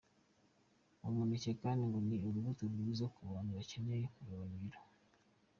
Umuneke 1.07 1.51
kandi 1.61 1.81
ngo 1.89 1.99
ni 2.07 2.15
urubuto 2.27 2.63
rwiza 2.73 3.05
ku 3.13 3.19
bantu 3.31 3.51
bakeneye 3.57 4.05
kugabanya 4.13 4.55
ibiro. 4.59 4.79